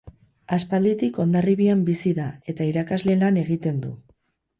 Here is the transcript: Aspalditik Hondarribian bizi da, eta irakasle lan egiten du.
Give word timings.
Aspalditik 0.55 1.19
Hondarribian 1.23 1.83
bizi 1.89 2.13
da, 2.21 2.25
eta 2.55 2.67
irakasle 2.71 3.19
lan 3.25 3.39
egiten 3.43 3.79
du. 3.85 3.93